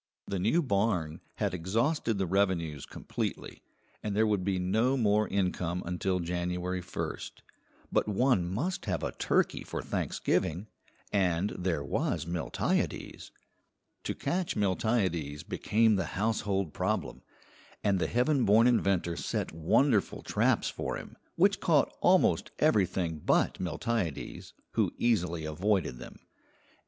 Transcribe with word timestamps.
The 0.25 0.39
new 0.39 0.63
barn 0.63 1.21
had 1.35 1.53
exhausted 1.53 2.17
the 2.17 2.25
revenues 2.25 2.87
completely, 2.87 3.61
and 4.01 4.15
there 4.15 4.25
would 4.25 4.43
be 4.43 4.57
no 4.57 4.97
more 4.97 5.27
income 5.27 5.83
until 5.85 6.19
January 6.19 6.81
1st; 6.81 7.33
but 7.91 8.07
one 8.07 8.47
must 8.51 8.85
have 8.85 9.03
a 9.03 9.11
turkey 9.11 9.63
for 9.63 9.79
Thanksgiving, 9.83 10.65
and 11.13 11.51
there 11.51 11.83
was 11.83 12.25
Miltiades. 12.25 13.29
To 14.05 14.15
catch 14.15 14.55
Miltiades 14.55 15.43
became 15.43 15.97
the 15.97 16.05
household 16.17 16.73
problem, 16.73 17.21
and 17.83 17.99
the 17.99 18.07
heaven 18.07 18.43
born 18.43 18.65
inventor 18.65 19.15
set 19.15 19.51
wonderful 19.53 20.23
traps 20.23 20.67
for 20.67 20.95
him, 20.95 21.15
which 21.35 21.59
caught 21.59 21.95
almost 22.01 22.49
everything 22.57 23.19
but 23.19 23.59
Miltiades, 23.59 24.53
who 24.71 24.95
easily 24.97 25.45
avoided 25.45 25.97
them. 25.97 26.17